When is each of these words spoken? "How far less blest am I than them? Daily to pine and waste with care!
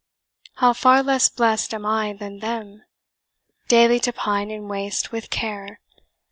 "How 0.55 0.73
far 0.73 1.03
less 1.03 1.29
blest 1.29 1.75
am 1.75 1.85
I 1.85 2.13
than 2.13 2.39
them? 2.39 2.81
Daily 3.67 3.99
to 3.99 4.11
pine 4.11 4.49
and 4.49 4.67
waste 4.67 5.11
with 5.11 5.29
care! 5.29 5.79